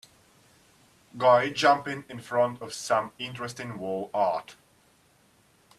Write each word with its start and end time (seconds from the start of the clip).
Guy 1.15 1.51
jumping 1.51 2.05
in 2.09 2.21
front 2.21 2.59
of 2.59 2.73
some 2.73 3.11
interesting 3.19 3.77
wall 3.77 4.09
art. 4.15 4.55